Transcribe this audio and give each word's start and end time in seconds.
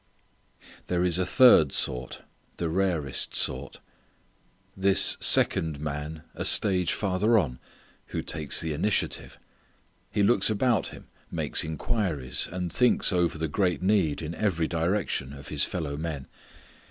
There 0.87 1.03
is 1.03 1.19
a 1.19 1.27
third 1.27 1.71
sort, 1.71 2.23
the 2.57 2.69
rarest 2.69 3.35
sort. 3.35 3.79
This 4.75 5.15
second 5.19 5.79
man 5.79 6.23
a 6.33 6.43
stage 6.43 6.91
farther 6.91 7.37
on, 7.37 7.59
who 8.07 8.23
takes 8.23 8.59
the 8.59 8.73
initiative. 8.73 9.37
He 10.09 10.23
looks 10.23 10.49
about 10.49 10.87
him, 10.87 11.05
makes 11.29 11.63
inquiries, 11.63 12.47
and 12.51 12.73
thinks 12.73 13.13
over 13.13 13.37
the 13.37 13.47
great 13.47 13.83
need 13.83 14.23
in 14.23 14.33
every 14.33 14.67
direction 14.67 15.33
of 15.33 15.49
his 15.49 15.65
fellow 15.65 15.95
men. 15.97 16.25